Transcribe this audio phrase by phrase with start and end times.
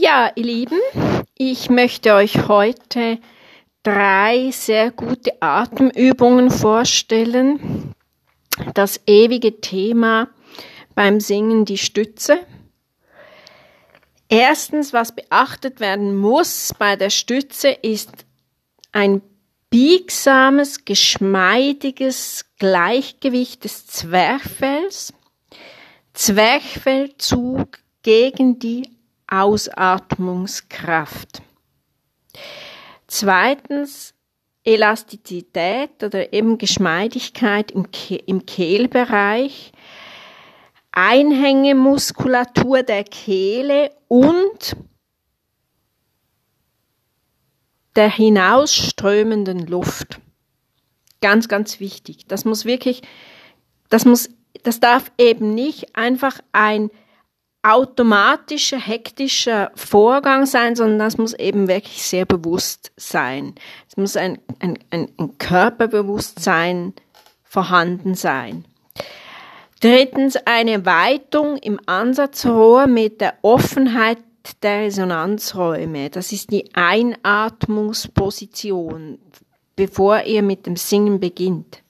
[0.00, 0.78] Ja, ihr Lieben,
[1.36, 3.18] ich möchte euch heute
[3.82, 7.94] drei sehr gute Atemübungen vorstellen.
[8.74, 10.28] Das ewige Thema
[10.94, 12.38] beim Singen die Stütze.
[14.28, 18.24] Erstens, was beachtet werden muss bei der Stütze, ist
[18.92, 19.20] ein
[19.68, 25.12] biegsames, geschmeidiges Gleichgewicht des Zwerchfells.
[26.12, 28.97] Zwerchfellzug gegen die
[29.28, 31.42] Ausatmungskraft.
[33.06, 34.14] Zweitens
[34.64, 39.72] Elastizität oder eben Geschmeidigkeit im, Ke im Kehlbereich,
[40.92, 44.76] Einhängemuskulatur der Kehle und
[47.96, 50.20] der hinausströmenden Luft.
[51.20, 52.26] Ganz, ganz wichtig.
[52.26, 53.02] Das muss wirklich,
[53.88, 54.30] das muss,
[54.62, 56.90] das darf eben nicht einfach ein
[57.68, 63.54] automatischer, hektischer Vorgang sein, sondern das muss eben wirklich sehr bewusst sein.
[63.88, 66.94] Es muss ein, ein, ein, ein Körperbewusstsein
[67.44, 68.64] vorhanden sein.
[69.80, 74.18] Drittens eine Weitung im Ansatzrohr mit der Offenheit
[74.62, 76.10] der Resonanzräume.
[76.10, 79.20] Das ist die Einatmungsposition,
[79.76, 81.84] bevor ihr mit dem Singen beginnt.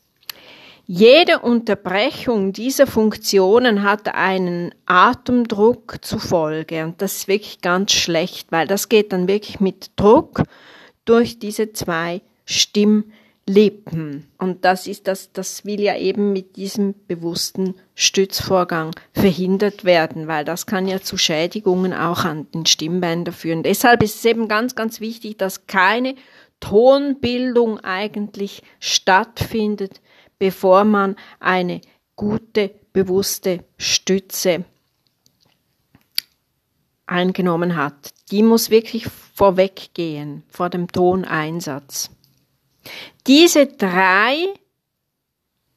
[0.90, 8.66] Jede Unterbrechung dieser Funktionen hat einen Atemdruck zufolge und das ist wirklich ganz schlecht, weil
[8.66, 10.44] das geht dann wirklich mit Druck
[11.04, 17.74] durch diese zwei Stimmlippen und das ist das, das will ja eben mit diesem bewussten
[17.94, 23.62] Stützvorgang verhindert werden, weil das kann ja zu Schädigungen auch an den Stimmbändern führen.
[23.62, 26.14] Deshalb ist es eben ganz, ganz wichtig, dass keine
[26.60, 30.00] Tonbildung eigentlich stattfindet,
[30.38, 31.80] bevor man eine
[32.16, 34.64] gute, bewusste Stütze
[37.06, 38.12] eingenommen hat.
[38.30, 42.10] Die muss wirklich vorweggehen vor dem Toneinsatz.
[43.26, 44.46] Diese drei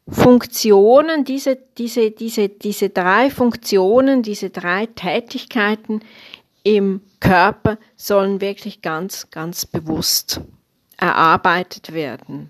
[0.07, 6.01] Funktionen, diese, diese, diese, diese drei Funktionen, diese drei Tätigkeiten
[6.63, 10.41] im Körper sollen wirklich ganz, ganz bewusst
[10.97, 12.49] erarbeitet werden.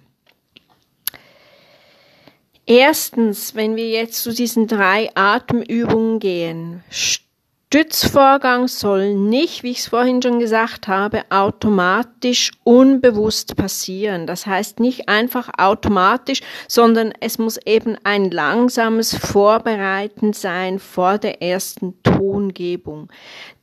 [2.65, 9.87] Erstens, wenn wir jetzt zu diesen drei Atemübungen gehen, Stützvorgang soll nicht, wie ich es
[9.87, 14.27] vorhin schon gesagt habe, automatisch unbewusst passieren.
[14.27, 21.41] Das heißt nicht einfach automatisch, sondern es muss eben ein langsames Vorbereiten sein vor der
[21.41, 23.07] ersten Tongebung.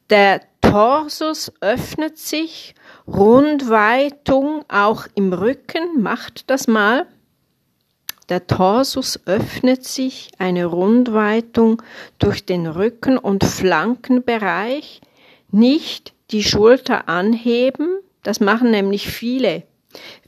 [0.08, 2.74] Der Torsus öffnet sich,
[3.06, 7.06] Rundweitung auch im Rücken, macht das mal.
[8.28, 11.82] Der Torsus öffnet sich, eine Rundweitung
[12.18, 15.00] durch den Rücken- und Flankenbereich,
[15.50, 19.62] nicht die Schulter anheben, das machen nämlich viele.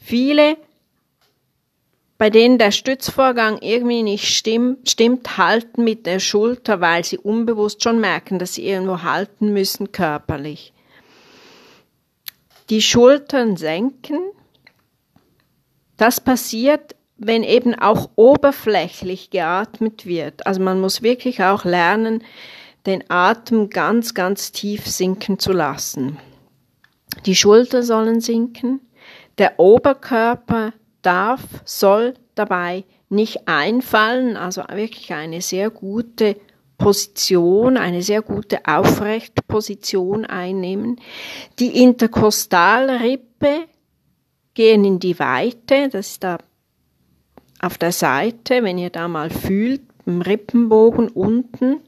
[0.01, 0.57] Viele,
[2.17, 7.83] bei denen der Stützvorgang irgendwie nicht stimmt, stimmt, halten mit der Schulter, weil sie unbewusst
[7.83, 10.73] schon merken, dass sie irgendwo halten müssen körperlich.
[12.71, 14.19] Die Schultern senken.
[15.97, 20.47] Das passiert wenn eben auch oberflächlich geatmet wird.
[20.47, 22.25] Also man muss wirklich auch lernen,
[22.87, 26.17] den Atem ganz, ganz tief sinken zu lassen.
[27.27, 28.81] Die Schulter sollen sinken,
[29.37, 30.73] der Oberkörper
[31.03, 36.37] darf, soll dabei nicht einfallen, also wirklich eine sehr gute
[36.79, 40.99] Position, eine sehr gute Aufrechtposition einnehmen.
[41.59, 43.67] Die Interkostalrippe
[44.55, 46.39] gehen in die Weite, das ist da
[47.61, 51.81] auf der Seite, wenn ihr da mal fühlt, im Rippenbogen unten,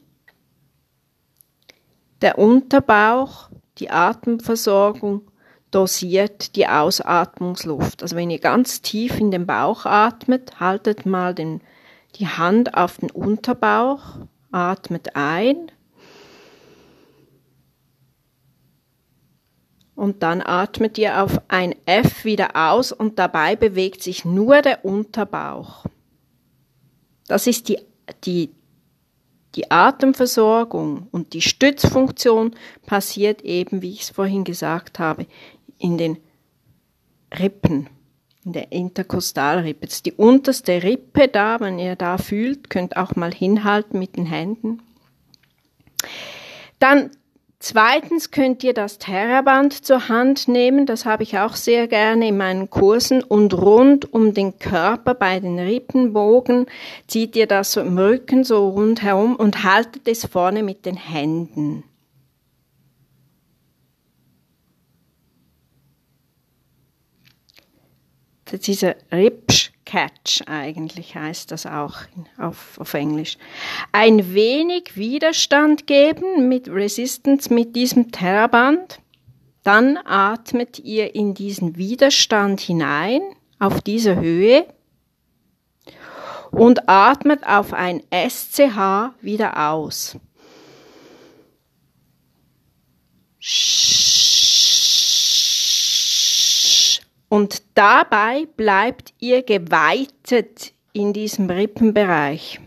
[2.21, 5.21] der Unterbauch, die Atemversorgung
[5.71, 8.03] dosiert die Ausatmungsluft.
[8.03, 11.61] Also wenn ihr ganz tief in den Bauch atmet, haltet mal den,
[12.15, 14.19] die Hand auf den Unterbauch,
[14.51, 15.71] atmet ein
[20.03, 24.83] Und dann atmet ihr auf ein F wieder aus und dabei bewegt sich nur der
[24.83, 25.85] Unterbauch.
[27.29, 27.79] Das ist die,
[28.25, 28.49] die,
[29.55, 32.53] die Atemversorgung und die Stützfunktion
[32.85, 35.25] passiert eben, wie ich es vorhin gesagt habe,
[35.77, 36.17] in den
[37.39, 37.89] Rippen,
[38.43, 39.85] in der Interkostalrippe.
[39.85, 44.17] Das ist die unterste Rippe da, wenn ihr da fühlt, könnt auch mal hinhalten mit
[44.17, 44.81] den Händen.
[46.79, 47.09] Dann
[47.65, 52.35] Zweitens könnt ihr das Terraband zur Hand nehmen, das habe ich auch sehr gerne in
[52.35, 56.65] meinen Kursen, und rund um den Körper bei den Rippenbogen
[57.07, 61.85] zieht ihr das so im Rücken so rundherum und haltet es vorne mit den Händen.
[68.51, 69.72] Dieser Ripsch.
[69.85, 71.95] Catch eigentlich heißt das auch
[72.37, 73.37] auf, auf Englisch.
[73.91, 78.99] Ein wenig Widerstand geben mit Resistance mit diesem Terraband.
[79.63, 83.21] Dann atmet ihr in diesen Widerstand hinein
[83.59, 84.65] auf diese Höhe
[86.51, 90.17] und atmet auf ein SCH wieder aus.
[97.33, 102.59] Und dabei bleibt ihr geweitet in diesem Rippenbereich.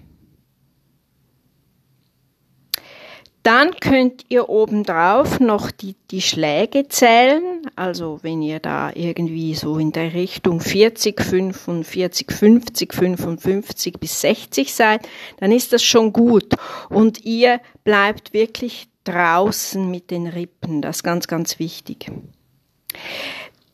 [3.44, 7.62] Dann könnt ihr obendrauf noch die, die Schläge zählen.
[7.76, 14.74] Also wenn ihr da irgendwie so in der Richtung 40, 45, 50, 55 bis 60
[14.74, 16.56] seid, dann ist das schon gut.
[16.88, 20.82] Und ihr bleibt wirklich draußen mit den Rippen.
[20.82, 22.10] Das ist ganz, ganz wichtig.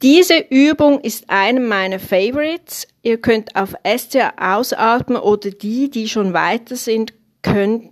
[0.03, 2.89] Diese Übung ist eine meiner Favorites.
[3.03, 7.91] Ihr könnt auf SCA ausatmen oder die, die schon weiter sind, könnt,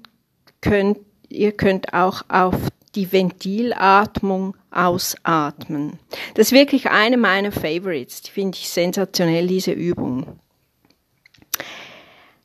[0.61, 0.99] könnt,
[1.29, 2.57] ihr könnt auch auf
[2.97, 6.01] die Ventilatmung ausatmen.
[6.35, 8.23] Das ist wirklich eine meiner Favorites.
[8.23, 10.41] Die finde ich sensationell, diese Übung.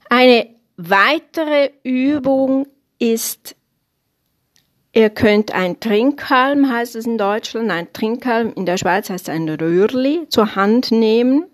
[0.10, 0.48] Eine
[0.78, 2.68] weitere Übung
[3.00, 3.56] ist
[4.98, 9.34] Ihr könnt ein Trinkhalm, heißt es in Deutschland, ein Trinkhalm, in der Schweiz heißt es
[9.34, 11.48] ein Röhrli, zur Hand nehmen.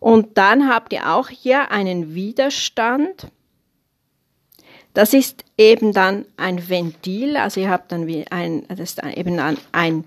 [0.00, 3.28] Und dann habt ihr auch hier einen Widerstand.
[4.94, 9.38] Das ist eben dann ein Ventil, also ihr habt dann wie ein, das ist eben
[9.38, 10.04] ein, ein,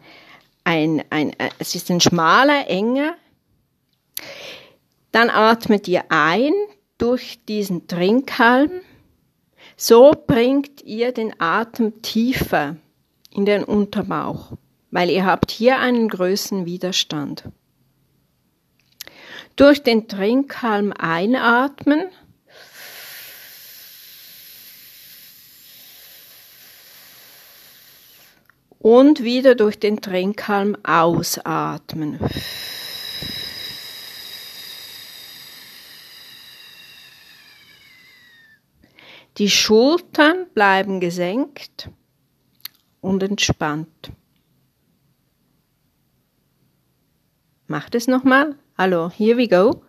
[0.65, 3.15] ein, ein, es ist ein schmaler, enger.
[5.13, 6.51] Dann atmet ihr ein
[6.97, 8.81] durch diesen Trinkhalm
[9.79, 12.75] so bringt ihr den Atem tiefer
[13.31, 14.51] in den Unterbauch,
[14.91, 17.45] weil ihr habt hier einen größeren Widerstand.
[19.55, 22.09] Durch den Trinkhalm einatmen.
[28.79, 32.19] Und wieder durch den Trinkhalm ausatmen.
[39.39, 41.89] Die Schultern bleiben gesenkt
[42.99, 44.11] und entspannt.
[47.65, 48.57] Macht es nochmal.
[48.77, 49.81] Hallo, here we go.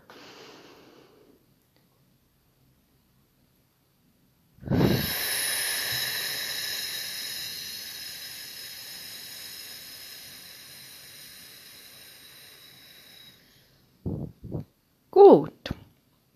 [15.11, 15.75] Gut.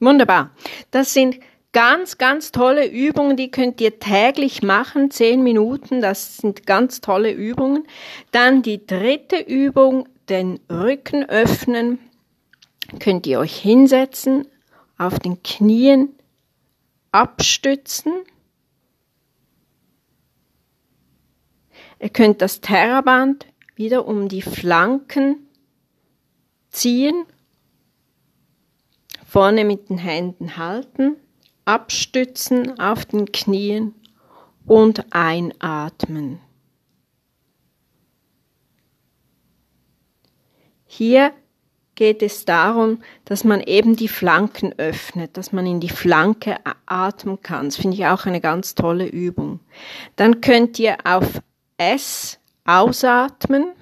[0.01, 0.51] Wunderbar.
[0.91, 1.39] Das sind
[1.75, 7.33] Ganz, ganz tolle Übungen, die könnt ihr täglich machen, zehn Minuten, das sind ganz tolle
[7.33, 7.83] Übungen.
[8.31, 11.99] Dann die dritte Übung, den Rücken öffnen,
[13.01, 14.47] könnt ihr euch hinsetzen,
[14.99, 16.15] auf den Knien
[17.11, 18.13] abstützen.
[21.99, 25.49] Ihr könnt das Terraband wieder um die Flanken
[26.71, 27.25] ziehen,
[29.27, 31.17] vorne mit den Händen halten
[31.65, 33.95] abstützen auf den Knien
[34.67, 36.41] und einatmen.
[40.87, 41.33] Hier
[41.95, 46.57] geht es darum, dass man eben die Flanken öffnet, dass man in die Flanke
[46.87, 47.67] atmen kann.
[47.67, 49.61] Das finde ich auch eine ganz tolle Übung.
[50.17, 51.41] Dann könnt ihr auf
[51.77, 53.73] S ausatmen.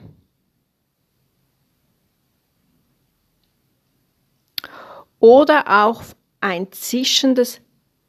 [5.19, 6.03] Oder auch
[6.41, 7.61] ein zischendes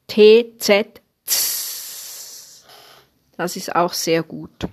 [0.08, 1.02] TZ.
[3.38, 4.68] Das ist auch sehr gut.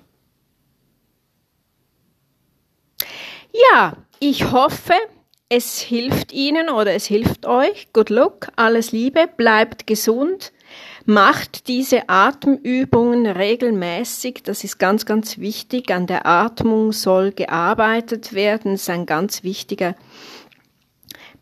[3.72, 4.94] Ja, ich hoffe,
[5.48, 7.88] es hilft Ihnen oder es hilft euch.
[7.92, 10.52] Good luck, alles Liebe, bleibt gesund,
[11.04, 14.42] macht diese Atemübungen regelmäßig.
[14.44, 15.90] Das ist ganz, ganz wichtig.
[15.90, 18.72] An der Atmung soll gearbeitet werden.
[18.72, 19.96] Das ist ein ganz wichtiger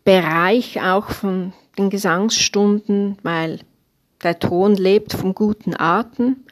[0.03, 3.59] Bereich auch von den Gesangsstunden, weil
[4.23, 6.45] der Ton lebt vom guten Atem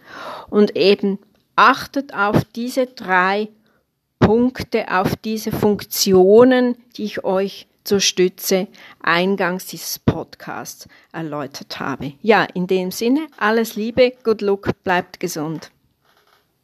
[0.49, 1.19] und eben
[1.55, 3.49] achtet auf diese drei
[4.19, 8.67] Punkte, auf diese Funktionen, die ich euch zur Stütze
[9.01, 12.13] eingangs dieses Podcasts erläutert habe.
[12.21, 15.71] Ja, in dem Sinne, alles Liebe, good luck, bleibt gesund.